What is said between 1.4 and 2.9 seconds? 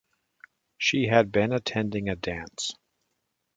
attending a dance.